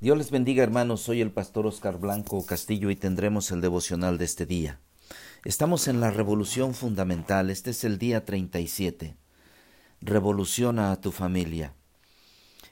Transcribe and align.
Dios 0.00 0.16
les 0.16 0.30
bendiga 0.30 0.62
hermanos, 0.62 1.02
soy 1.02 1.20
el 1.20 1.30
pastor 1.30 1.66
Oscar 1.66 1.98
Blanco 1.98 2.46
Castillo 2.46 2.88
y 2.88 2.96
tendremos 2.96 3.50
el 3.50 3.60
devocional 3.60 4.16
de 4.16 4.24
este 4.24 4.46
día. 4.46 4.80
Estamos 5.44 5.88
en 5.88 6.00
la 6.00 6.10
revolución 6.10 6.72
fundamental, 6.72 7.50
este 7.50 7.72
es 7.72 7.84
el 7.84 7.98
día 7.98 8.24
37. 8.24 9.14
Revoluciona 10.00 10.90
a 10.90 11.02
tu 11.02 11.12
familia. 11.12 11.74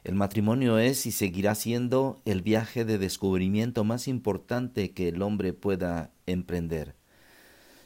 El 0.05 0.15
matrimonio 0.15 0.79
es 0.79 1.05
y 1.05 1.13
seguirá 1.13 1.55
siendo 1.55 2.23
el 2.25 2.41
viaje 2.41 2.87
de 2.87 2.97
descubrimiento 2.97 3.85
más 3.85 4.09
importante 4.09 4.93
que 4.93 5.09
el 5.09 5.21
hombre 5.21 5.53
pueda 5.53 6.11
emprender. 6.25 6.95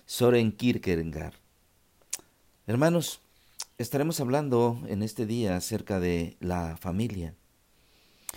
Soren 0.07 0.53
Kierkegaard. 0.53 1.35
Hermanos, 2.69 3.21
estaremos 3.77 4.21
hablando 4.21 4.81
en 4.87 5.03
este 5.03 5.27
día 5.27 5.57
acerca 5.57 5.99
de 5.99 6.37
la 6.39 6.77
familia. 6.77 7.35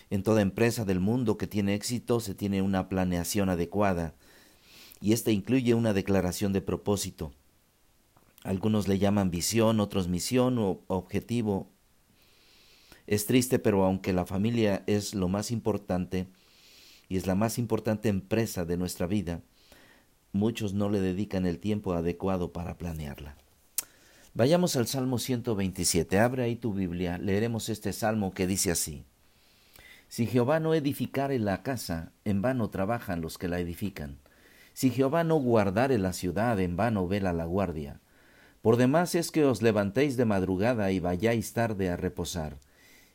En 0.09 0.23
toda 0.23 0.41
empresa 0.41 0.85
del 0.85 0.99
mundo 0.99 1.37
que 1.37 1.47
tiene 1.47 1.73
éxito 1.73 2.19
se 2.19 2.35
tiene 2.35 2.61
una 2.61 2.89
planeación 2.89 3.49
adecuada 3.49 4.13
y 5.01 5.13
esta 5.13 5.31
incluye 5.31 5.73
una 5.73 5.93
declaración 5.93 6.53
de 6.53 6.61
propósito. 6.61 7.31
Algunos 8.43 8.87
le 8.87 8.99
llaman 8.99 9.31
visión, 9.31 9.79
otros 9.79 10.07
misión 10.07 10.57
o 10.59 10.81
objetivo. 10.87 11.67
Es 13.07 13.25
triste, 13.25 13.59
pero 13.59 13.83
aunque 13.83 14.13
la 14.13 14.25
familia 14.25 14.83
es 14.87 15.15
lo 15.15 15.27
más 15.27 15.51
importante 15.51 16.27
y 17.09 17.17
es 17.17 17.27
la 17.27 17.35
más 17.35 17.57
importante 17.57 18.09
empresa 18.09 18.65
de 18.65 18.77
nuestra 18.77 19.07
vida, 19.07 19.41
muchos 20.31 20.73
no 20.73 20.89
le 20.89 20.99
dedican 20.99 21.45
el 21.45 21.59
tiempo 21.59 21.93
adecuado 21.93 22.51
para 22.53 22.77
planearla. 22.77 23.35
Vayamos 24.35 24.75
al 24.75 24.85
Salmo 24.85 25.17
127. 25.17 26.19
Abre 26.19 26.43
ahí 26.43 26.55
tu 26.55 26.73
Biblia. 26.73 27.17
Leeremos 27.17 27.69
este 27.69 27.93
salmo 27.93 28.33
que 28.33 28.47
dice 28.47 28.69
así. 28.69 29.05
Si 30.15 30.27
Jehová 30.27 30.61
no 30.61 30.73
edificare 30.73 31.37
la 31.39 31.61
casa, 31.61 32.13
en 32.23 32.41
vano 32.41 32.69
trabajan 32.69 33.19
los 33.19 33.37
que 33.37 33.49
la 33.49 33.59
edifican. 33.59 34.17
Si 34.71 34.89
Jehová 34.89 35.25
no 35.25 35.35
guardare 35.35 35.97
la 35.97 36.13
ciudad, 36.13 36.57
en 36.61 36.77
vano 36.77 37.05
vela 37.05 37.33
la 37.33 37.43
guardia. 37.43 37.99
Por 38.61 38.77
demás 38.77 39.13
es 39.13 39.29
que 39.29 39.43
os 39.43 39.61
levantéis 39.61 40.15
de 40.15 40.23
madrugada 40.23 40.89
y 40.93 41.01
vayáis 41.01 41.51
tarde 41.51 41.89
a 41.89 41.97
reposar, 41.97 42.59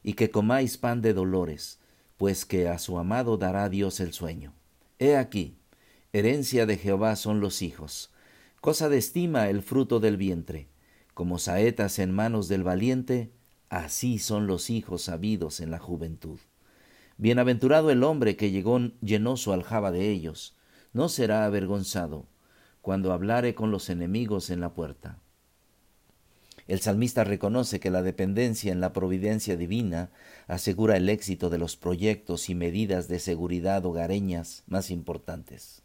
y 0.02 0.12
que 0.12 0.30
comáis 0.30 0.76
pan 0.76 1.00
de 1.00 1.14
dolores, 1.14 1.80
pues 2.18 2.44
que 2.44 2.68
a 2.68 2.78
su 2.78 2.98
amado 2.98 3.38
dará 3.38 3.70
Dios 3.70 3.98
el 4.00 4.12
sueño. 4.12 4.52
He 4.98 5.16
aquí, 5.16 5.56
herencia 6.12 6.66
de 6.66 6.76
Jehová 6.76 7.16
son 7.16 7.40
los 7.40 7.62
hijos, 7.62 8.12
cosa 8.60 8.90
de 8.90 8.98
estima 8.98 9.48
el 9.48 9.62
fruto 9.62 10.00
del 10.00 10.18
vientre, 10.18 10.68
como 11.14 11.38
saetas 11.38 11.98
en 11.98 12.12
manos 12.12 12.48
del 12.48 12.62
valiente, 12.62 13.32
así 13.70 14.18
son 14.18 14.46
los 14.46 14.68
hijos 14.68 15.00
sabidos 15.00 15.60
en 15.60 15.70
la 15.70 15.78
juventud. 15.78 16.38
Bienaventurado 17.20 17.90
el 17.90 18.02
hombre 18.02 18.34
que 18.34 18.50
llegó, 18.50 18.78
llenó 19.02 19.36
su 19.36 19.52
aljaba 19.52 19.92
de 19.92 20.08
ellos, 20.08 20.56
no 20.94 21.10
será 21.10 21.44
avergonzado 21.44 22.24
cuando 22.80 23.12
hablare 23.12 23.54
con 23.54 23.70
los 23.70 23.90
enemigos 23.90 24.48
en 24.48 24.60
la 24.60 24.72
puerta. 24.72 25.18
El 26.66 26.80
salmista 26.80 27.22
reconoce 27.22 27.78
que 27.78 27.90
la 27.90 28.00
dependencia 28.00 28.72
en 28.72 28.80
la 28.80 28.94
providencia 28.94 29.58
divina 29.58 30.08
asegura 30.46 30.96
el 30.96 31.10
éxito 31.10 31.50
de 31.50 31.58
los 31.58 31.76
proyectos 31.76 32.48
y 32.48 32.54
medidas 32.54 33.06
de 33.06 33.18
seguridad 33.18 33.84
hogareñas 33.84 34.62
más 34.66 34.90
importantes. 34.90 35.82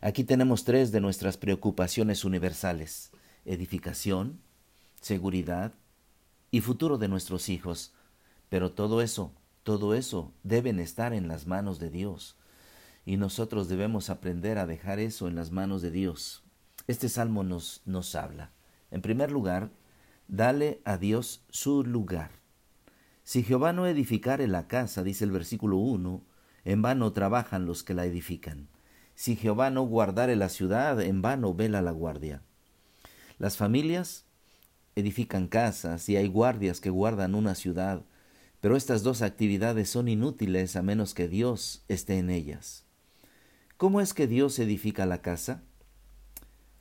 Aquí 0.00 0.24
tenemos 0.24 0.64
tres 0.64 0.92
de 0.92 1.02
nuestras 1.02 1.36
preocupaciones 1.36 2.24
universales 2.24 3.10
edificación, 3.44 4.40
seguridad 5.02 5.74
y 6.50 6.62
futuro 6.62 6.96
de 6.96 7.08
nuestros 7.08 7.50
hijos, 7.50 7.92
pero 8.48 8.72
todo 8.72 9.02
eso 9.02 9.34
todo 9.66 9.96
eso 9.96 10.32
deben 10.44 10.78
estar 10.78 11.12
en 11.12 11.26
las 11.26 11.48
manos 11.48 11.80
de 11.80 11.90
Dios. 11.90 12.36
Y 13.04 13.16
nosotros 13.16 13.68
debemos 13.68 14.10
aprender 14.10 14.58
a 14.58 14.66
dejar 14.66 15.00
eso 15.00 15.26
en 15.26 15.34
las 15.34 15.50
manos 15.50 15.82
de 15.82 15.90
Dios. 15.90 16.44
Este 16.86 17.08
salmo 17.08 17.42
nos, 17.42 17.82
nos 17.84 18.14
habla. 18.14 18.52
En 18.92 19.02
primer 19.02 19.32
lugar, 19.32 19.72
dale 20.28 20.80
a 20.84 20.98
Dios 20.98 21.44
su 21.50 21.82
lugar. 21.82 22.30
Si 23.24 23.42
Jehová 23.42 23.72
no 23.72 23.88
edificare 23.88 24.46
la 24.46 24.68
casa, 24.68 25.02
dice 25.02 25.24
el 25.24 25.32
versículo 25.32 25.78
1, 25.78 26.24
en 26.64 26.82
vano 26.82 27.12
trabajan 27.12 27.66
los 27.66 27.82
que 27.82 27.94
la 27.94 28.04
edifican. 28.04 28.68
Si 29.16 29.34
Jehová 29.34 29.70
no 29.70 29.82
guardare 29.82 30.36
la 30.36 30.48
ciudad, 30.48 31.00
en 31.00 31.22
vano 31.22 31.54
vela 31.54 31.82
la 31.82 31.90
guardia. 31.90 32.40
Las 33.38 33.56
familias 33.56 34.26
edifican 34.94 35.48
casas 35.48 36.08
y 36.08 36.16
hay 36.16 36.28
guardias 36.28 36.80
que 36.80 36.90
guardan 36.90 37.34
una 37.34 37.56
ciudad, 37.56 38.04
pero 38.66 38.76
estas 38.76 39.04
dos 39.04 39.22
actividades 39.22 39.88
son 39.88 40.08
inútiles 40.08 40.74
a 40.74 40.82
menos 40.82 41.14
que 41.14 41.28
Dios 41.28 41.84
esté 41.86 42.18
en 42.18 42.30
ellas. 42.30 42.84
¿Cómo 43.76 44.00
es 44.00 44.12
que 44.12 44.26
Dios 44.26 44.58
edifica 44.58 45.06
la 45.06 45.22
casa? 45.22 45.62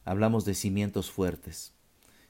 Hablamos 0.03 0.45
de 0.45 0.55
cimientos 0.55 1.11
fuertes, 1.11 1.75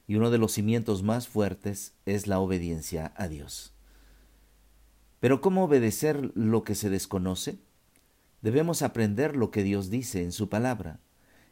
y 0.07 0.15
uno 0.15 0.29
de 0.29 0.39
los 0.39 0.51
cimientos 0.51 1.03
más 1.03 1.29
fuertes 1.29 1.93
es 2.05 2.27
la 2.27 2.41
obediencia 2.41 3.13
a 3.15 3.29
Dios. 3.29 3.71
Pero 5.21 5.39
¿cómo 5.39 5.63
obedecer 5.63 6.33
lo 6.35 6.65
que 6.65 6.75
se 6.75 6.89
desconoce? 6.89 7.57
Debemos 8.41 8.81
aprender 8.81 9.37
lo 9.37 9.51
que 9.51 9.63
Dios 9.63 9.89
dice 9.89 10.21
en 10.23 10.33
su 10.33 10.49
palabra, 10.49 10.99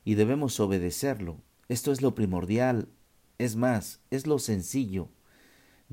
y 0.03 0.15
debemos 0.15 0.59
obedecerlo. 0.59 1.37
Esto 1.69 1.93
es 1.93 2.01
lo 2.01 2.15
primordial, 2.15 2.89
es 3.37 3.55
más, 3.55 4.01
es 4.11 4.27
lo 4.27 4.39
sencillo, 4.39 5.07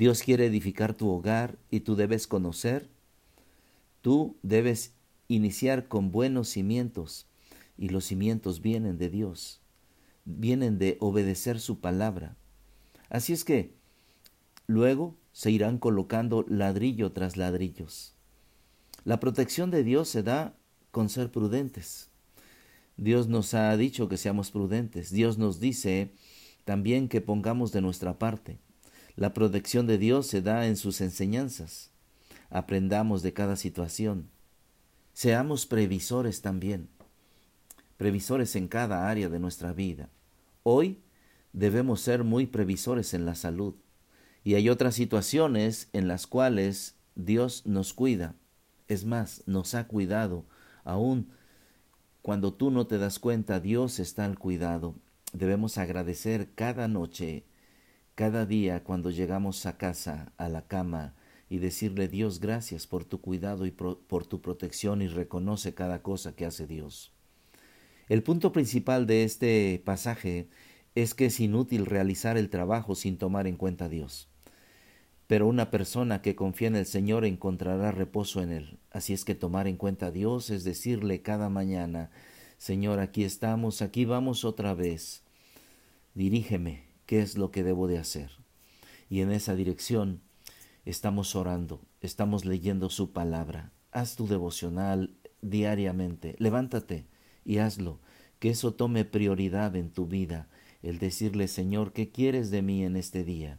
Dios 0.01 0.23
quiere 0.23 0.47
edificar 0.47 0.95
tu 0.95 1.11
hogar 1.11 1.59
y 1.71 1.81
tú 1.81 1.95
debes 1.95 2.27
conocer. 2.27 2.89
Tú 4.01 4.39
debes 4.43 4.95
iniciar 5.29 5.89
con 5.89 6.11
buenos 6.11 6.49
cimientos 6.49 7.27
y 7.77 7.91
los 7.91 8.07
cimientos 8.07 8.63
vienen 8.63 8.97
de 8.97 9.11
Dios, 9.11 9.61
vienen 10.25 10.79
de 10.79 10.97
obedecer 11.01 11.61
su 11.61 11.81
palabra. 11.81 12.39
Así 13.11 13.35
es 13.35 13.45
que 13.45 13.75
luego 14.67 15.19
se 15.33 15.51
irán 15.51 15.77
colocando 15.77 16.47
ladrillo 16.49 17.13
tras 17.13 17.37
ladrillos. 17.37 18.15
La 19.05 19.21
protección 19.21 19.71
de 19.71 19.85
Dios 19.85 20.09
se 20.09 20.23
da 20.23 20.57
con 20.93 21.11
ser 21.11 21.31
prudentes. 21.31 22.09
Dios 22.97 23.29
nos 23.29 23.53
ha 23.53 23.77
dicho 23.77 24.09
que 24.09 24.17
seamos 24.17 24.51
prudentes. 24.51 25.11
Dios 25.11 25.37
nos 25.37 25.61
dice 25.61 26.15
también 26.65 27.07
que 27.07 27.21
pongamos 27.21 27.71
de 27.71 27.83
nuestra 27.83 28.19
parte. 28.19 28.61
La 29.17 29.35
protección 29.35 29.87
de 29.87 29.99
Dios 29.99 30.27
se 30.27 30.43
da 30.43 30.67
en 30.67 30.77
sus 30.77 31.01
enseñanzas. 31.01 31.91
Aprendamos 32.49 33.23
de 33.23 33.33
cada 33.33 33.57
situación. 33.57 34.29
Seamos 35.13 35.67
previsores 35.67 36.41
también, 36.41 36.89
previsores 37.97 38.57
en 38.57 38.69
cada 38.69 39.09
área 39.09 39.29
de 39.29 39.39
nuestra 39.39 39.73
vida. 39.73 40.09
Hoy 40.63 41.01
debemos 41.53 42.01
ser 42.01 42.25
muy 42.25 42.47
previsores 42.47 43.15
en 43.15 43.27
la 43.27 43.35
salud. 43.35 43.75
Y 44.43 44.55
hay 44.55 44.69
otras 44.69 44.95
situaciones 44.95 45.89
en 45.93 46.09
las 46.09 46.27
cuales 46.27 46.95
Dios 47.15 47.67
nos 47.67 47.93
cuida. 47.93 48.35
Es 48.89 49.05
más, 49.05 49.43
nos 49.47 49.75
ha 49.75 49.87
cuidado. 49.87 50.47
Aún 50.85 51.31
cuando 52.23 52.53
tú 52.53 52.71
no 52.71 52.87
te 52.87 52.99
das 52.99 53.19
cuenta, 53.19 53.61
Dios 53.61 53.99
está 53.99 54.25
al 54.25 54.39
cuidado. 54.39 54.95
Debemos 55.33 55.79
agradecer 55.79 56.51
cada 56.55 56.89
noche 56.89 57.45
cada 58.21 58.45
día 58.45 58.85
cuando 58.85 59.11
llegamos 59.11 59.65
a 59.65 59.79
casa, 59.79 60.35
a 60.37 60.51
la 60.51 60.67
cama, 60.67 61.15
y 61.49 61.57
decirle 61.57 62.07
Dios 62.07 62.39
gracias 62.39 62.87
por 62.87 63.07
tu 63.07 63.23
cuidado 63.23 63.65
y 63.65 63.71
por 63.71 64.27
tu 64.27 64.43
protección 64.43 65.01
y 65.01 65.09
reconoce 65.09 65.73
cada 65.73 66.03
cosa 66.03 66.37
que 66.37 66.45
hace 66.45 66.67
Dios. 66.67 67.15
El 68.11 68.23
punto 68.23 68.53
principal 68.53 69.07
de 69.07 69.25
este 69.25 69.81
pasaje 69.87 70.51
es 70.95 71.15
que 71.15 71.25
es 71.25 71.41
inútil 71.41 71.87
realizar 71.87 72.37
el 72.37 72.51
trabajo 72.51 72.95
sin 72.95 73.17
tomar 73.17 73.47
en 73.47 73.57
cuenta 73.57 73.87
a 73.87 73.89
Dios. 73.89 74.29
Pero 75.27 75.47
una 75.47 75.71
persona 75.71 76.21
que 76.21 76.37
confía 76.37 76.69
en 76.69 76.77
el 76.77 76.85
Señor 76.85 77.25
encontrará 77.25 77.91
reposo 77.91 78.43
en 78.43 78.53
Él. 78.53 78.79
Así 78.91 79.15
es 79.15 79.25
que 79.25 79.35
tomar 79.35 79.67
en 79.67 79.79
cuenta 79.79 80.09
a 80.09 80.11
Dios 80.11 80.51
es 80.51 80.63
decirle 80.63 81.23
cada 81.23 81.49
mañana, 81.49 82.11
Señor, 82.59 82.99
aquí 82.99 83.25
estamos, 83.25 83.81
aquí 83.81 84.05
vamos 84.05 84.45
otra 84.45 84.75
vez. 84.75 85.23
Dirígeme, 86.15 86.90
qué 87.11 87.23
es 87.23 87.37
lo 87.37 87.51
que 87.51 87.65
debo 87.65 87.89
de 87.89 87.99
hacer. 87.99 88.31
Y 89.09 89.21
en 89.21 89.33
esa 89.33 89.57
dirección 89.57 90.21
estamos 90.85 91.35
orando, 91.35 91.81
estamos 92.01 92.45
leyendo 92.45 92.89
su 92.89 93.11
palabra. 93.11 93.73
Haz 93.91 94.15
tu 94.15 94.29
devocional 94.29 95.17
diariamente, 95.43 96.37
levántate 96.39 97.09
y 97.45 97.59
hazlo, 97.59 97.99
que 98.39 98.51
eso 98.51 98.75
tome 98.75 99.05
prioridad 99.05 99.75
en 99.75 99.91
tu 99.91 100.07
vida, 100.07 100.49
el 100.85 101.01
decirle 101.01 101.49
Señor, 101.49 101.93
¿qué 101.93 102.13
quieres 102.13 102.53
de 102.53 102.63
mí 102.63 102.85
en 102.85 102.95
este 102.95 103.25
día? 103.25 103.59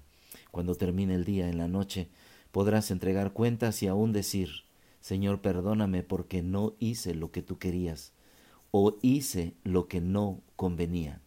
Cuando 0.51 0.75
termine 0.75 1.15
el 1.15 1.25
día, 1.25 1.49
en 1.49 1.57
la 1.57 1.67
noche, 1.67 2.07
podrás 2.53 2.89
entregar 2.89 3.33
cuentas 3.33 3.83
y 3.83 3.87
aún 3.87 4.13
decir, 4.13 4.63
Señor, 5.01 5.41
perdóname 5.41 6.03
porque 6.03 6.41
no 6.41 6.77
hice 6.79 7.15
lo 7.15 7.31
que 7.33 7.41
tú 7.41 7.57
querías 7.57 8.13
o 8.71 8.97
hice 9.01 9.55
lo 9.65 9.89
que 9.89 9.99
no 9.99 10.39
convenía. 10.55 11.19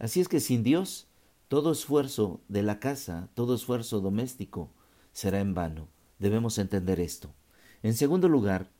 Así 0.00 0.20
es 0.20 0.26
que 0.26 0.40
sin 0.40 0.64
Dios 0.64 1.06
todo 1.48 1.72
esfuerzo 1.72 2.40
de 2.48 2.62
la 2.62 2.80
casa, 2.80 3.28
todo 3.34 3.54
esfuerzo 3.54 4.00
doméstico 4.00 4.70
será 5.12 5.40
en 5.40 5.54
vano. 5.54 5.88
Debemos 6.18 6.58
entender 6.58 7.00
esto. 7.00 7.34
En 7.82 7.94
segundo 7.94 8.28
lugar, 8.28 8.70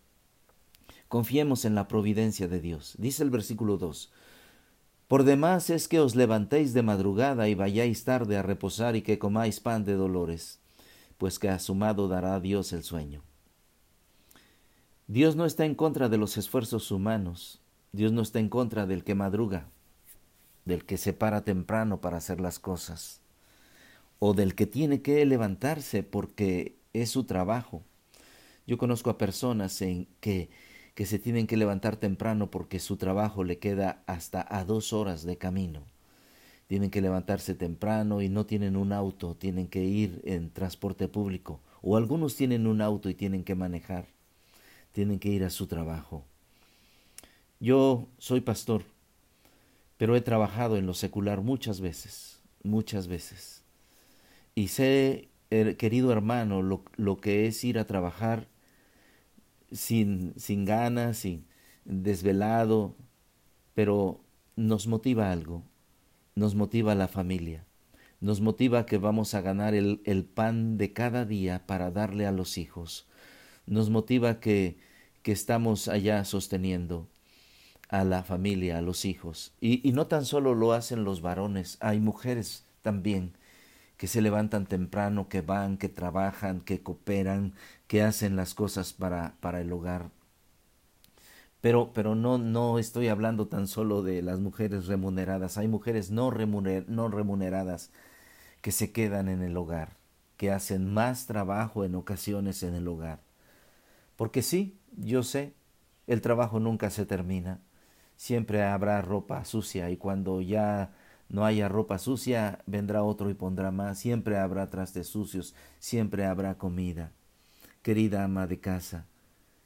confiemos 1.08 1.64
en 1.64 1.75
la 1.75 1.88
providencia 1.88 2.49
de 2.49 2.61
Dios. 2.61 2.94
Dice 2.99 3.22
el 3.22 3.31
versículo 3.31 3.76
2. 3.76 4.11
Por 5.08 5.25
demás 5.25 5.69
es 5.69 5.87
que 5.87 6.00
os 6.00 6.16
levantéis 6.16 6.72
de 6.72 6.82
madrugada 6.82 7.49
y 7.49 7.55
vayáis 7.55 8.05
tarde 8.05 8.38
a 8.38 8.43
reposar 8.43 8.96
y 8.96 9.02
que 9.02 9.19
comáis 9.19 9.60
pan 9.60 9.84
de 9.84 9.94
dolores, 9.94 10.60
pues 11.19 11.38
que 11.38 11.50
a 11.50 11.58
su 11.58 11.75
mado 11.75 12.08
dará 12.08 12.40
Dios 12.40 12.72
el 12.72 12.82
sueño. 12.82 13.22
Dios 15.06 15.37
no 15.37 15.44
está 15.44 15.67
en 15.67 15.75
contra 15.75 16.08
de 16.08 16.17
los 16.17 16.38
esfuerzos 16.38 16.90
humanos, 16.90 17.60
Dios 17.93 18.12
no 18.12 18.22
está 18.22 18.38
en 18.38 18.49
contra 18.49 18.87
del 18.87 19.05
que 19.05 19.14
madruga, 19.14 19.69
del 20.64 20.84
que 20.84 20.96
se 20.96 21.12
para 21.12 21.44
temprano 21.44 22.00
para 22.00 22.19
hacer 22.19 22.40
las 22.40 22.58
cosas, 22.58 23.20
o 24.19 24.34
del 24.34 24.55
que 24.55 24.66
tiene 24.66 25.02
que 25.02 25.25
levantarse 25.26 26.02
porque 26.02 26.76
es 26.93 27.11
su 27.11 27.25
trabajo. 27.25 27.82
Yo 28.66 28.78
conozco 28.78 29.11
a 29.11 29.19
personas 29.19 29.82
en 29.82 30.06
que, 30.20 30.49
que 30.94 31.06
se 31.06 31.19
tienen 31.19 31.46
que 31.46 31.56
levantar 31.56 31.96
temprano 31.96 32.50
porque 32.50 32.78
su 32.78 32.96
trabajo 32.96 33.44
le 33.44 33.58
queda 33.58 34.02
hasta 34.06 34.46
a 34.49 34.64
dos 34.64 34.93
horas 34.93 35.25
de 35.25 35.37
camino. 35.37 35.82
Tienen 36.67 36.90
que 36.90 37.02
levantarse 37.02 37.55
temprano 37.55 38.22
y 38.22 38.31
no 38.31 38.46
tienen 38.46 38.76
un 38.76 38.93
auto, 38.93 39.34
tienen 39.34 39.69
que 39.69 39.84
ir 39.84 40.22
en 40.25 40.50
transporte 40.50 41.08
público, 41.08 41.60
o 41.82 41.96
algunos 41.99 42.37
tienen 42.37 42.67
un 42.67 42.81
auto 42.81 43.10
y 43.10 43.14
tienen 43.14 43.44
que 43.44 43.55
manejar 43.55 44.06
tienen 44.94 45.19
que 45.19 45.28
ir 45.28 45.44
a 45.44 45.50
su 45.50 45.67
trabajo. 45.67 46.25
Yo 47.58 48.06
soy 48.19 48.40
pastor, 48.40 48.84
pero 49.96 50.17
he 50.17 50.20
trabajado 50.20 50.76
en 50.76 50.87
lo 50.87 50.94
secular 50.94 51.41
muchas 51.41 51.81
veces, 51.81 52.41
muchas 52.62 53.06
veces. 53.06 53.62
Y 54.55 54.69
sé, 54.69 55.29
querido 55.79 56.12
hermano, 56.12 56.62
lo, 56.62 56.85
lo 56.96 57.17
que 57.17 57.46
es 57.46 57.62
ir 57.64 57.79
a 57.79 57.87
trabajar 57.87 58.49
sin, 59.70 60.35
sin 60.37 60.64
ganas, 60.64 61.19
sin 61.19 61.46
desvelado, 61.85 62.96
pero 63.75 64.20
nos 64.56 64.87
motiva 64.87 65.31
algo, 65.31 65.62
nos 66.35 66.55
motiva 66.55 66.94
la 66.94 67.08
familia, 67.08 67.64
nos 68.20 68.41
motiva 68.41 68.87
que 68.87 68.99
vamos 68.99 69.35
a 69.35 69.41
ganar 69.41 69.75
el, 69.75 70.00
el 70.05 70.25
pan 70.25 70.79
de 70.79 70.93
cada 70.93 71.25
día 71.25 71.67
para 71.67 71.91
darle 71.91 72.26
a 72.26 72.32
los 72.32 72.58
hijos, 72.58 73.06
nos 73.67 73.91
motiva 73.91 74.41
que, 74.41 74.76
que 75.23 75.32
estamos 75.32 75.88
allá 75.88 76.25
sosteniendo 76.25 77.08
a 77.88 78.04
la 78.04 78.22
familia, 78.22 78.78
a 78.78 78.82
los 78.82 79.04
hijos. 79.04 79.52
Y, 79.60 79.92
no 79.92 80.06
tan 80.06 80.25
solo 80.25 80.54
lo 80.54 80.72
hacen 80.72 81.04
los 81.04 81.22
varones, 81.22 81.78
hay 81.81 82.00
mujeres 82.00 82.64
también 82.82 83.32
que 83.96 84.06
se 84.08 84.20
levantan 84.22 84.66
temprano, 84.66 85.28
que 85.28 85.40
van, 85.40 85.78
que 85.78 85.88
trabajan, 85.88 86.60
que 86.60 86.82
cooperan, 86.82 87.54
que 87.86 88.02
hacen 88.02 88.36
las 88.36 88.54
cosas 88.54 88.92
para, 88.92 89.36
para 89.40 89.60
el 89.60 89.72
hogar. 89.72 90.10
Pero, 91.60 91.92
pero 91.94 92.14
no, 92.14 92.36
no 92.38 92.78
estoy 92.78 93.08
hablando 93.08 93.46
tan 93.46 93.66
solo 93.69 94.02
de 94.02 94.20
las 94.22 94.38
mujeres 94.40 94.86
remuneradas, 94.86 95.56
hay 95.56 95.69
mujeres 95.69 96.10
no, 96.10 96.31
no 96.31 97.08
remuneradas 97.08 97.90
que 98.60 98.72
se 98.72 98.92
quedan 98.92 99.28
en 99.28 99.42
el 99.42 99.56
hogar, 99.56 99.96
que 100.36 100.50
hacen 100.50 100.92
más 100.92 101.26
trabajo 101.26 101.84
en 101.84 101.94
ocasiones 101.94 102.62
en 102.62 102.75
el 102.75 102.88
hogar. 102.88 103.20
Porque 104.16 104.42
sí, 104.42 104.78
yo 104.96 105.22
sé, 105.22 105.54
el 106.06 106.20
trabajo 106.20 106.60
nunca 106.60 106.90
se 106.90 107.06
termina. 107.06 107.60
Siempre 108.16 108.62
habrá 108.62 109.02
ropa 109.02 109.44
sucia 109.44 109.90
y 109.90 109.96
cuando 109.96 110.40
ya 110.40 110.93
no 111.28 111.44
haya 111.44 111.69
ropa 111.69 111.99
sucia, 111.99 112.61
vendrá 112.66 113.02
otro 113.02 113.31
y 113.31 113.34
pondrá 113.34 113.70
más. 113.70 113.99
Siempre 113.99 114.38
habrá 114.38 114.70
trastes 114.70 115.08
sucios, 115.08 115.55
siempre 115.78 116.25
habrá 116.25 116.56
comida. 116.56 117.12
Querida 117.82 118.25
ama 118.25 118.46
de 118.46 118.61
casa, 118.61 119.06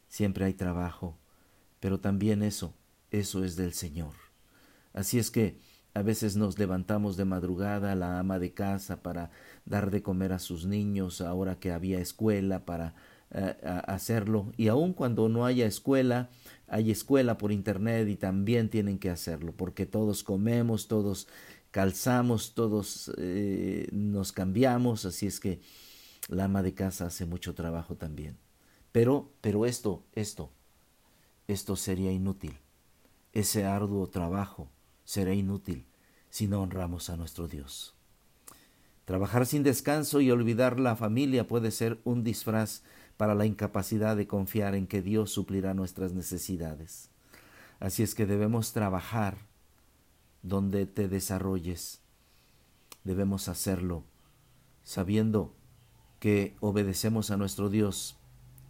siempre 0.09 0.45
hay 0.45 0.55
trabajo, 0.55 1.17
pero 1.79 2.01
también 2.01 2.43
eso, 2.43 2.75
eso 3.11 3.45
es 3.45 3.55
del 3.57 3.73
Señor. 3.73 4.15
Así 4.93 5.19
es 5.19 5.31
que 5.31 5.59
a 5.95 6.03
veces 6.03 6.37
nos 6.37 6.59
levantamos 6.59 7.17
de 7.17 7.25
madrugada 7.25 7.95
la 7.95 8.19
ama 8.19 8.39
de 8.39 8.53
casa 8.53 9.03
para 9.03 9.31
dar 9.65 9.91
de 9.91 10.03
comer 10.03 10.33
a 10.33 10.39
sus 10.39 10.67
niños, 10.67 11.21
ahora 11.21 11.59
que 11.59 11.73
había 11.73 12.01
escuela, 12.01 12.65
para 12.65 12.95
hacerlo 13.31 14.53
y 14.57 14.69
aun 14.69 14.95
cuando 14.95 15.29
no 15.29 15.45
haya 15.45 15.67
escuela, 15.67 16.31
hay 16.67 16.91
escuela 16.91 17.37
por 17.39 17.53
internet 17.53 18.09
y 18.09 18.17
también 18.17 18.71
tienen 18.71 18.99
que 18.99 19.11
hacerlo 19.11 19.53
porque 19.53 19.87
todos 19.87 20.23
comemos, 20.23 20.89
todos 20.89 21.29
calzamos, 21.71 22.55
todos 22.55 23.13
eh, 23.19 23.89
nos 23.93 24.33
cambiamos, 24.33 25.05
así 25.05 25.27
es 25.27 25.41
que 25.41 25.61
la 26.29 26.45
ama 26.45 26.63
de 26.63 26.75
casa 26.75 27.07
hace 27.07 27.27
mucho 27.27 27.55
trabajo 27.55 27.97
también. 27.97 28.37
Pero, 28.93 29.31
pero 29.41 29.67
esto, 29.67 30.05
esto, 30.15 30.51
esto 31.47 31.77
sería 31.77 32.13
inútil. 32.13 32.59
Ese 33.33 33.65
arduo 33.65 34.09
trabajo 34.09 34.71
será 35.05 35.35
inútil 35.35 35.87
si 36.31 36.47
no 36.47 36.63
honramos 36.63 37.11
a 37.11 37.17
nuestro 37.17 37.49
Dios. 37.49 37.95
Trabajar 39.05 39.47
sin 39.47 39.63
descanso 39.63 40.21
y 40.21 40.31
olvidar 40.31 40.79
la 40.79 40.97
familia 40.97 41.47
puede 41.49 41.71
ser 41.71 41.99
un 42.05 42.25
disfraz 42.25 42.83
para 43.19 43.35
la 43.35 43.45
incapacidad 43.45 44.17
de 44.17 44.27
confiar 44.27 44.75
en 44.75 44.87
que 44.87 45.03
Dios 45.03 45.31
suplirá 45.31 45.75
nuestras 45.75 46.15
necesidades. 46.15 47.11
Así 47.81 48.03
es 48.03 48.15
que 48.15 48.25
debemos 48.25 48.73
trabajar 48.73 49.37
donde 50.43 50.87
te 50.87 51.09
desarrolles. 51.09 52.01
Debemos 53.05 53.49
hacerlo 53.49 54.05
sabiendo 54.83 55.53
que 56.21 56.57
obedecemos 56.61 57.31
a 57.31 57.37
nuestro 57.37 57.69
Dios, 57.69 58.17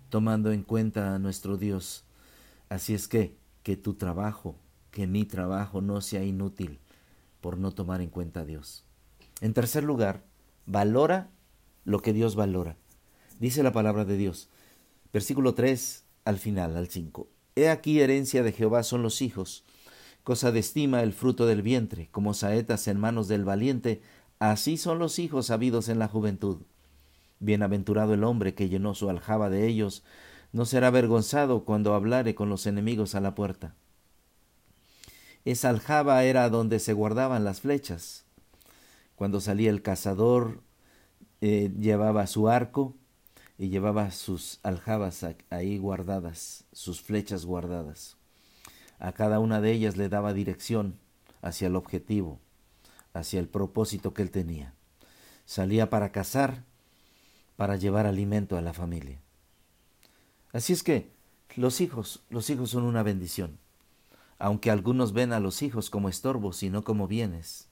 tomando 0.08 0.50
en 0.50 0.64
cuenta 0.64 1.14
a 1.14 1.18
nuestro 1.20 1.56
Dios. 1.56 2.04
Así 2.68 2.94
es 2.94 3.06
que 3.06 3.36
que 3.62 3.76
tu 3.76 3.94
trabajo, 3.94 4.56
que 4.90 5.06
mi 5.06 5.26
trabajo 5.26 5.82
no 5.82 6.00
sea 6.00 6.24
inútil 6.24 6.78
por 7.42 7.58
no 7.58 7.72
tomar 7.72 8.00
en 8.00 8.08
cuenta 8.08 8.40
a 8.40 8.44
Dios. 8.46 8.82
En 9.42 9.52
tercer 9.52 9.84
lugar, 9.84 10.24
valora 10.64 11.28
lo 11.84 12.00
que 12.00 12.14
Dios 12.14 12.34
valora. 12.34 12.76
Dice 13.38 13.62
la 13.62 13.73
palabra 13.73 14.05
de 14.05 14.17
Dios. 14.17 14.49
Versículo 15.12 15.55
3 15.55 16.05
al 16.25 16.38
final, 16.38 16.76
al 16.76 16.88
5. 16.88 17.29
He 17.55 17.69
aquí 17.69 18.00
herencia 18.00 18.43
de 18.43 18.52
Jehová 18.52 18.82
son 18.82 19.02
los 19.02 19.23
hijos, 19.23 19.64
cosa 20.25 20.52
de 20.52 20.61
estima 20.61 21.02
el 21.02 21.12
fruto 21.12 21.46
del 21.46 21.62
vientre, 21.62 22.08
como 22.11 22.35
saetas 22.35 22.88
en 22.88 22.99
manos 22.99 23.29
del 23.29 23.44
valiente, 23.44 24.02
así 24.38 24.76
son 24.76 24.99
los 24.99 25.19
hijos 25.19 25.50
habidos 25.50 25.88
en 25.88 25.99
la 25.99 26.08
juventud. 26.08 26.62
Bienaventurado 27.40 28.14
el 28.14 28.25
hombre 28.25 28.55
que 28.55 28.69
llenó 28.69 28.94
su 28.94 29.08
aljaba 29.08 29.50
de 29.50 29.67
ellos, 29.67 30.02
no 30.52 30.64
será 30.64 30.88
avergonzado 30.88 31.64
cuando 31.64 31.94
hablare 31.94 32.34
con 32.34 32.49
los 32.49 32.67
enemigos 32.67 33.15
a 33.15 33.20
la 33.20 33.34
puerta. 33.34 33.74
Esa 35.44 35.70
aljaba 35.70 36.24
era 36.24 36.48
donde 36.51 36.81
se 36.81 36.93
guardaban 36.93 37.44
las 37.44 37.60
flechas. 37.60 38.24
Cuando 39.15 39.41
salía 39.41 39.70
el 39.70 39.82
cazador, 39.82 40.60
eh, 41.41 41.72
llevaba 41.79 42.27
su 42.27 42.48
arco, 42.48 42.94
y 43.58 43.70
llevaba 43.70 44.12
sus 44.12 44.60
aljabas 44.62 45.27
ahí 45.50 45.79
guardadas, 45.79 46.65
sus 46.72 47.03
flechas 47.03 47.44
guardadas. 47.44 48.17
A 49.00 49.12
cada 49.12 49.41
una 49.41 49.60
de 49.60 49.72
ellas 49.72 49.96
le 49.96 50.08
daba 50.08 50.32
dirección 50.32 50.96
hacia 51.43 51.67
el 51.67 51.74
objetivo, 51.74 52.38
hacia 53.12 53.41
el 53.41 53.48
propósito 53.48 54.15
que 54.15 54.22
él 54.22 54.31
tenía. 54.31 54.74
Salía 55.44 55.91
para 55.91 56.12
cazar, 56.12 56.65
para 57.56 57.74
llevar 57.74 58.06
alimento 58.06 58.56
a 58.56 58.62
la 58.62 58.72
familia. 58.72 59.20
Así 60.53 60.72
es 60.72 60.84
que 60.84 61.10
los 61.56 61.81
hijos, 61.81 62.22
los 62.31 62.48
hijos 62.50 62.70
son 62.70 62.84
una 62.84 63.03
bendición, 63.03 63.58
aunque 64.38 64.70
algunos 64.70 65.12
ven 65.12 65.32
a 65.32 65.41
los 65.41 65.62
hijos 65.62 65.91
como 65.91 66.08
estorbos 66.08 66.62
y 66.62 66.70
no 66.70 66.84
como 66.84 67.08
bienes, 67.08 67.69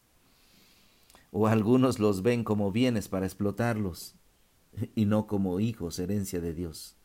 o 1.30 1.46
algunos 1.46 2.00
los 2.00 2.22
ven 2.22 2.42
como 2.42 2.72
bienes 2.72 3.08
para 3.08 3.26
explotarlos, 3.26 4.15
y 4.94 5.06
no 5.06 5.26
como 5.26 5.60
hijos, 5.60 5.98
herencia 5.98 6.40
de 6.40 6.54
Dios. 6.54 6.96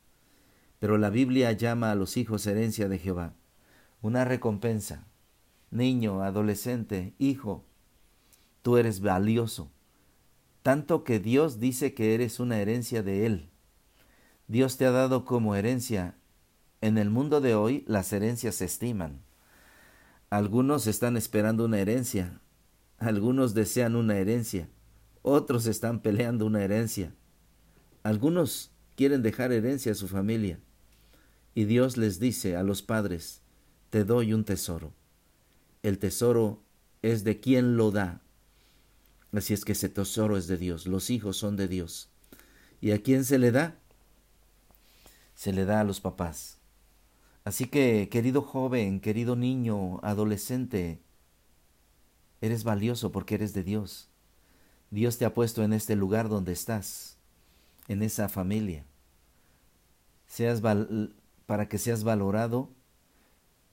Pero 0.79 0.97
la 0.97 1.09
Biblia 1.09 1.51
llama 1.51 1.91
a 1.91 1.95
los 1.95 2.17
hijos 2.17 2.47
herencia 2.47 2.89
de 2.89 2.97
Jehová, 2.97 3.33
una 4.01 4.25
recompensa. 4.25 5.07
Niño, 5.69 6.21
adolescente, 6.21 7.13
hijo, 7.17 7.63
tú 8.61 8.77
eres 8.77 8.99
valioso, 8.99 9.71
tanto 10.63 11.03
que 11.03 11.19
Dios 11.19 11.59
dice 11.59 11.93
que 11.93 12.13
eres 12.13 12.39
una 12.39 12.59
herencia 12.59 13.03
de 13.03 13.25
Él. 13.25 13.49
Dios 14.47 14.77
te 14.77 14.85
ha 14.85 14.91
dado 14.91 15.23
como 15.23 15.55
herencia. 15.55 16.15
En 16.81 16.97
el 16.97 17.09
mundo 17.09 17.41
de 17.41 17.55
hoy 17.55 17.85
las 17.87 18.11
herencias 18.11 18.55
se 18.55 18.65
estiman. 18.65 19.21
Algunos 20.29 20.87
están 20.87 21.15
esperando 21.15 21.65
una 21.65 21.79
herencia, 21.79 22.41
algunos 22.97 23.53
desean 23.53 23.95
una 23.95 24.17
herencia, 24.17 24.69
otros 25.21 25.65
están 25.65 26.01
peleando 26.01 26.45
una 26.45 26.63
herencia. 26.63 27.13
Algunos 28.03 28.71
quieren 28.95 29.21
dejar 29.21 29.51
herencia 29.51 29.91
a 29.91 29.95
su 29.95 30.07
familia 30.07 30.59
y 31.53 31.65
Dios 31.65 31.97
les 31.97 32.19
dice 32.19 32.55
a 32.55 32.63
los 32.63 32.81
padres, 32.81 33.41
te 33.89 34.03
doy 34.03 34.33
un 34.33 34.43
tesoro. 34.43 34.93
El 35.83 35.99
tesoro 35.99 36.61
es 37.01 37.23
de 37.23 37.39
quien 37.39 37.77
lo 37.77 37.91
da. 37.91 38.21
Así 39.31 39.53
es 39.53 39.65
que 39.65 39.71
ese 39.71 39.89
tesoro 39.89 40.37
es 40.37 40.47
de 40.47 40.57
Dios, 40.57 40.87
los 40.87 41.09
hijos 41.09 41.37
son 41.37 41.55
de 41.55 41.67
Dios. 41.67 42.09
¿Y 42.79 42.91
a 42.91 43.01
quién 43.01 43.25
se 43.25 43.37
le 43.37 43.51
da? 43.51 43.81
se 45.41 45.53
le 45.53 45.65
da 45.65 45.79
a 45.79 45.83
los 45.83 46.01
papás. 46.01 46.59
Así 47.43 47.65
que, 47.65 48.09
querido 48.11 48.43
joven, 48.43 48.99
querido 48.99 49.35
niño, 49.35 49.99
adolescente, 50.03 51.01
eres 52.41 52.63
valioso 52.63 53.11
porque 53.11 53.33
eres 53.33 53.51
de 53.55 53.63
Dios. 53.63 54.07
Dios 54.91 55.17
te 55.17 55.25
ha 55.25 55.33
puesto 55.33 55.63
en 55.63 55.73
este 55.73 55.95
lugar 55.95 56.29
donde 56.29 56.51
estás, 56.53 57.17
en 57.91 58.03
esa 58.03 58.29
familia. 58.29 58.85
Seas 60.25 60.61
para 61.45 61.67
que 61.67 61.77
seas 61.77 62.05
valorado, 62.05 62.69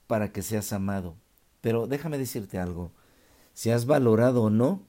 para 0.07 0.33
que 0.33 0.41
seas 0.41 0.73
amado. 0.73 1.15
Pero 1.61 1.87
déjame 1.87 2.17
decirte 2.17 2.59
algo, 2.59 2.91
si 3.53 3.71
has 3.71 3.85
valorado 3.85 4.43
o 4.43 4.49
no, 4.49 4.83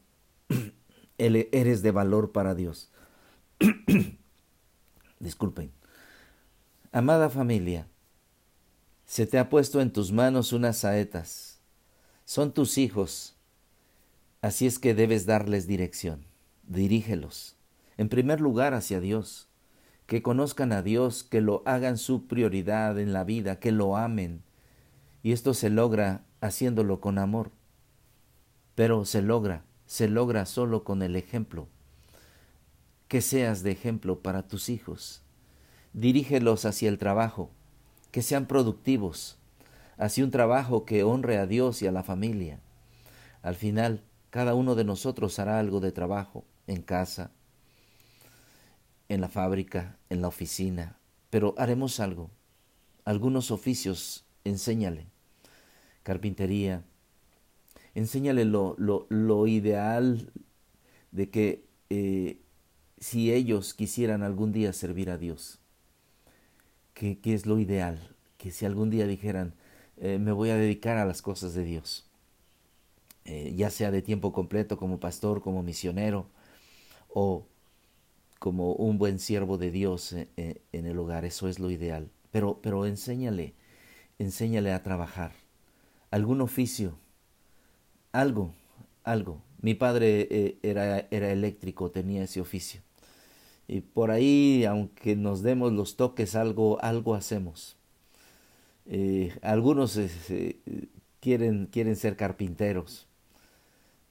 eres 1.18 1.82
de 1.82 1.90
valor 1.92 2.32
para 2.32 2.56
Dios. 2.56 2.90
Disculpen. 5.20 5.70
Amada 6.90 7.30
familia, 7.30 7.86
se 9.06 9.26
te 9.26 9.38
ha 9.38 9.48
puesto 9.48 9.80
en 9.80 9.92
tus 9.92 10.10
manos 10.10 10.52
unas 10.52 10.78
saetas. 10.78 11.60
Son 12.24 12.52
tus 12.52 12.78
hijos. 12.78 13.36
Así 14.40 14.66
es 14.66 14.80
que 14.80 14.94
debes 14.94 15.24
darles 15.24 15.68
dirección. 15.68 16.26
Dirígelos. 16.64 17.59
En 18.00 18.08
primer 18.08 18.40
lugar 18.40 18.72
hacia 18.72 18.98
Dios. 18.98 19.50
Que 20.06 20.22
conozcan 20.22 20.72
a 20.72 20.80
Dios, 20.80 21.22
que 21.22 21.42
lo 21.42 21.62
hagan 21.66 21.98
su 21.98 22.28
prioridad 22.28 22.98
en 22.98 23.12
la 23.12 23.24
vida, 23.24 23.60
que 23.60 23.72
lo 23.72 23.94
amen. 23.98 24.42
Y 25.22 25.32
esto 25.32 25.52
se 25.52 25.68
logra 25.68 26.24
haciéndolo 26.40 27.02
con 27.02 27.18
amor. 27.18 27.50
Pero 28.74 29.04
se 29.04 29.20
logra, 29.20 29.64
se 29.84 30.08
logra 30.08 30.46
solo 30.46 30.82
con 30.82 31.02
el 31.02 31.14
ejemplo. 31.14 31.68
Que 33.06 33.20
seas 33.20 33.62
de 33.62 33.72
ejemplo 33.72 34.20
para 34.20 34.48
tus 34.48 34.70
hijos. 34.70 35.20
Dirígelos 35.92 36.64
hacia 36.64 36.88
el 36.88 36.96
trabajo 36.96 37.50
que 38.12 38.22
sean 38.22 38.46
productivos, 38.46 39.36
hacia 39.98 40.24
un 40.24 40.30
trabajo 40.30 40.86
que 40.86 41.04
honre 41.04 41.36
a 41.36 41.46
Dios 41.46 41.82
y 41.82 41.86
a 41.86 41.92
la 41.92 42.02
familia. 42.02 42.60
Al 43.42 43.56
final, 43.56 44.02
cada 44.30 44.54
uno 44.54 44.74
de 44.74 44.84
nosotros 44.84 45.38
hará 45.38 45.58
algo 45.58 45.80
de 45.80 45.92
trabajo, 45.92 46.46
en 46.66 46.80
casa, 46.80 47.30
en 49.10 49.20
la 49.20 49.28
fábrica, 49.28 49.98
en 50.08 50.22
la 50.22 50.28
oficina, 50.28 50.96
pero 51.30 51.54
haremos 51.58 51.98
algo. 51.98 52.30
Algunos 53.04 53.50
oficios, 53.50 54.24
enséñale. 54.44 55.08
Carpintería, 56.04 56.84
enséñale 57.96 58.44
lo, 58.44 58.76
lo, 58.78 59.46
ideal 59.48 60.30
de 61.10 61.28
que 61.28 61.64
eh, 61.90 62.40
si 63.00 63.32
ellos 63.32 63.74
quisieran 63.74 64.22
algún 64.22 64.52
día 64.52 64.72
servir 64.72 65.10
a 65.10 65.18
Dios 65.18 65.58
qué, 66.94 67.18
es 67.24 67.46
lo 67.46 67.58
ideal, 67.58 68.14
que 68.38 68.52
si 68.52 68.64
algún 68.64 68.90
día 68.90 69.08
dijeran, 69.08 69.54
eh, 69.96 70.18
me 70.18 70.30
voy 70.30 70.50
a 70.50 70.56
dedicar 70.56 70.98
a 70.98 71.04
las 71.04 71.20
cosas 71.20 71.52
de 71.54 71.64
Dios, 71.64 72.08
eh, 73.24 73.54
ya 73.56 73.70
sea 73.70 73.90
de 73.90 74.02
tiempo 74.02 74.32
completo 74.32 74.76
como 74.76 75.00
pastor, 75.00 75.42
como 75.42 75.64
misionero, 75.64 76.26
o 77.08 77.49
como 78.40 78.72
un 78.72 78.98
buen 78.98 79.20
siervo 79.20 79.56
de 79.58 79.70
Dios 79.70 80.12
eh, 80.12 80.62
en 80.72 80.86
el 80.86 80.98
hogar, 80.98 81.24
eso 81.24 81.46
es 81.46 81.60
lo 81.60 81.70
ideal. 81.70 82.10
Pero, 82.32 82.58
pero 82.60 82.86
enséñale, 82.86 83.54
enséñale 84.18 84.72
a 84.72 84.82
trabajar, 84.82 85.32
algún 86.10 86.40
oficio, 86.40 86.98
algo, 88.10 88.52
algo. 89.04 89.40
Mi 89.60 89.74
padre 89.74 90.58
era, 90.62 91.06
era 91.12 91.30
eléctrico, 91.30 91.92
tenía 91.92 92.24
ese 92.24 92.40
oficio. 92.40 92.80
Y 93.68 93.82
por 93.82 94.10
ahí, 94.10 94.64
aunque 94.64 95.14
nos 95.14 95.42
demos 95.42 95.72
los 95.72 95.94
toques, 95.94 96.34
algo, 96.34 96.82
algo 96.82 97.14
hacemos. 97.14 97.76
Eh, 98.86 99.32
algunos 99.42 99.96
eh, 99.96 100.58
quieren, 101.20 101.66
quieren 101.66 101.94
ser 101.94 102.16
carpinteros, 102.16 103.06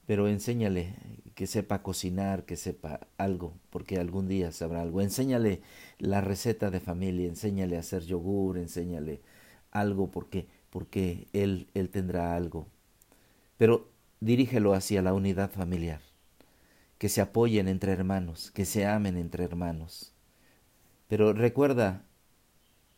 pero 0.06 0.28
enséñale 0.28 0.94
que 1.40 1.46
sepa 1.46 1.82
cocinar, 1.82 2.44
que 2.44 2.54
sepa 2.54 3.00
algo, 3.16 3.54
porque 3.70 3.96
algún 3.96 4.28
día 4.28 4.52
sabrá 4.52 4.82
algo. 4.82 5.00
Enséñale 5.00 5.62
la 5.98 6.20
receta 6.20 6.70
de 6.70 6.80
familia, 6.80 7.28
enséñale 7.28 7.78
a 7.78 7.80
hacer 7.80 8.04
yogur, 8.04 8.58
enséñale 8.58 9.22
algo, 9.70 10.10
porque, 10.10 10.48
porque 10.68 11.28
él, 11.32 11.68
él 11.72 11.88
tendrá 11.88 12.36
algo. 12.36 12.66
Pero 13.56 13.88
dirígelo 14.20 14.74
hacia 14.74 15.00
la 15.00 15.14
unidad 15.14 15.50
familiar 15.50 16.02
que 16.98 17.08
se 17.08 17.22
apoyen 17.22 17.68
entre 17.68 17.92
hermanos, 17.92 18.50
que 18.50 18.66
se 18.66 18.84
amen 18.84 19.16
entre 19.16 19.42
hermanos. 19.42 20.12
Pero 21.08 21.32
recuerda, 21.32 22.04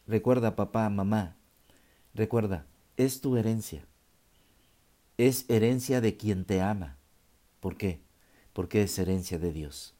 recuerda 0.09 0.57
papá, 0.57 0.89
mamá, 0.89 1.37
recuerda, 2.13 2.67
es 2.97 3.21
tu 3.21 3.37
herencia. 3.37 3.87
Es 5.17 5.49
herencia 5.49 6.01
de 6.01 6.17
quien 6.17 6.45
te 6.45 6.61
ama. 6.61 6.99
¿Por 7.61 7.77
qué? 7.77 8.03
Porque 8.53 8.83
es 8.83 8.99
herencia 8.99 9.39
de 9.39 9.53
Dios. 9.53 9.95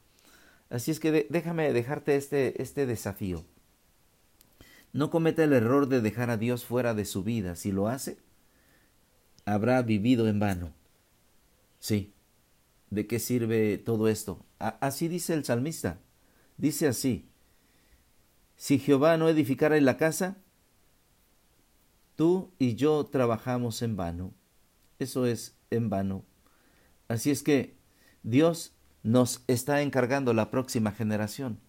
Así 0.69 0.91
es 0.91 0.99
que 0.99 1.27
déjame 1.29 1.71
dejarte 1.73 2.15
este, 2.15 2.61
este 2.61 2.85
desafío. 2.85 3.45
No 4.91 5.09
cometa 5.09 5.43
el 5.43 5.53
error 5.53 5.87
de 5.87 6.01
dejar 6.01 6.29
a 6.29 6.37
Dios 6.37 6.65
fuera 6.65 6.93
de 6.93 7.05
su 7.05 7.23
vida. 7.23 7.55
Si 7.55 7.71
lo 7.71 7.87
hace, 7.87 8.17
habrá 9.45 9.81
vivido 9.81 10.27
en 10.27 10.39
vano. 10.39 10.73
Sí, 11.79 12.13
¿De 12.93 13.07
qué 13.07 13.17
sirve 13.17 13.79
todo 13.79 14.07
esto? 14.07 14.45
así 14.59 15.07
dice 15.07 15.33
el 15.33 15.43
salmista. 15.43 15.99
Dice 16.57 16.87
así, 16.87 17.27
si 18.55 18.77
Jehová 18.77 19.17
no 19.17 19.29
edificara 19.29 19.77
en 19.77 19.85
la 19.85 19.97
casa, 19.97 20.37
tú 22.15 22.51
y 22.59 22.75
yo 22.75 23.07
trabajamos 23.07 23.81
en 23.81 23.97
vano. 23.97 24.31
Eso 24.99 25.25
es 25.25 25.55
en 25.71 25.89
vano. 25.89 26.23
Así 27.07 27.31
es 27.31 27.41
que 27.41 27.75
Dios 28.23 28.73
nos 29.03 29.43
está 29.47 29.81
encargando 29.81 30.33
la 30.33 30.49
próxima 30.49 30.91
generación. 30.91 31.59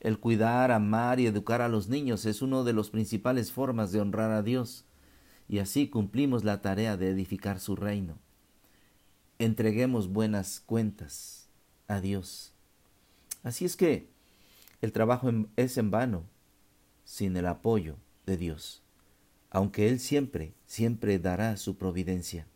El 0.00 0.18
cuidar, 0.18 0.72
amar 0.72 1.20
y 1.20 1.26
educar 1.26 1.62
a 1.62 1.68
los 1.68 1.88
niños 1.88 2.26
es 2.26 2.42
una 2.42 2.64
de 2.64 2.72
las 2.72 2.90
principales 2.90 3.52
formas 3.52 3.92
de 3.92 4.00
honrar 4.00 4.32
a 4.32 4.42
Dios, 4.42 4.84
y 5.48 5.58
así 5.58 5.88
cumplimos 5.88 6.44
la 6.44 6.60
tarea 6.60 6.96
de 6.96 7.10
edificar 7.10 7.60
su 7.60 7.76
reino 7.76 8.18
entreguemos 9.44 10.08
buenas 10.12 10.60
cuentas 10.60 11.48
a 11.88 12.00
Dios. 12.00 12.52
Así 13.42 13.64
es 13.64 13.76
que 13.76 14.08
el 14.80 14.92
trabajo 14.92 15.30
es 15.56 15.78
en 15.78 15.90
vano 15.90 16.24
sin 17.04 17.36
el 17.36 17.46
apoyo 17.46 17.96
de 18.24 18.36
Dios, 18.36 18.82
aunque 19.50 19.88
Él 19.88 19.98
siempre, 19.98 20.54
siempre 20.66 21.18
dará 21.18 21.56
su 21.56 21.76
providencia. 21.76 22.46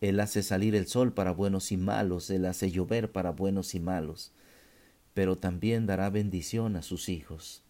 Él 0.00 0.20
hace 0.20 0.42
salir 0.42 0.74
el 0.74 0.86
sol 0.86 1.12
para 1.12 1.32
buenos 1.32 1.72
y 1.72 1.76
malos, 1.76 2.30
Él 2.30 2.46
hace 2.46 2.70
llover 2.70 3.10
para 3.10 3.30
buenos 3.30 3.74
y 3.74 3.80
malos, 3.80 4.32
pero 5.14 5.36
también 5.36 5.86
dará 5.86 6.08
bendición 6.10 6.76
a 6.76 6.82
sus 6.82 7.08
hijos. 7.08 7.62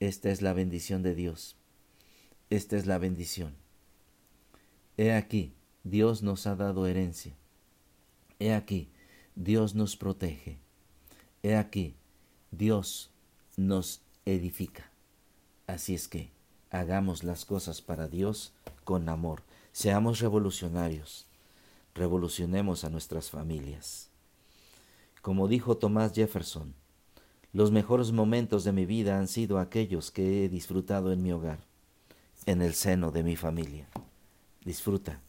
Esta 0.00 0.30
es 0.30 0.40
la 0.40 0.54
bendición 0.54 1.02
de 1.02 1.14
Dios. 1.14 1.56
Esta 2.48 2.76
es 2.76 2.86
la 2.86 2.98
bendición. 2.98 3.54
He 4.96 5.12
aquí, 5.12 5.52
Dios 5.84 6.22
nos 6.22 6.46
ha 6.46 6.56
dado 6.56 6.86
herencia. 6.86 7.34
He 8.38 8.54
aquí, 8.54 8.88
Dios 9.34 9.74
nos 9.74 9.96
protege. 9.96 10.58
He 11.42 11.56
aquí, 11.56 11.94
Dios 12.50 13.10
nos 13.56 14.02
edifica. 14.24 14.90
Así 15.66 15.94
es 15.94 16.08
que 16.08 16.30
hagamos 16.70 17.24
las 17.24 17.44
cosas 17.44 17.82
para 17.82 18.08
Dios 18.08 18.54
con 18.84 19.08
amor. 19.08 19.42
Seamos 19.72 20.20
revolucionarios. 20.20 21.29
Revolucionemos 21.94 22.84
a 22.84 22.90
nuestras 22.90 23.30
familias. 23.30 24.10
Como 25.22 25.48
dijo 25.48 25.76
Tomás 25.76 26.12
Jefferson, 26.14 26.74
los 27.52 27.72
mejores 27.72 28.12
momentos 28.12 28.64
de 28.64 28.72
mi 28.72 28.86
vida 28.86 29.18
han 29.18 29.26
sido 29.26 29.58
aquellos 29.58 30.10
que 30.10 30.44
he 30.44 30.48
disfrutado 30.48 31.12
en 31.12 31.22
mi 31.22 31.32
hogar, 31.32 31.58
en 32.46 32.62
el 32.62 32.74
seno 32.74 33.10
de 33.10 33.24
mi 33.24 33.36
familia. 33.36 33.88
Disfruta, 34.64 35.20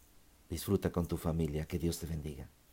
disfruta 0.49 0.91
con 0.91 1.07
tu 1.07 1.17
familia. 1.17 1.65
Que 1.65 1.79
Dios 1.79 1.97
te 1.97 2.05
bendiga. 2.05 2.47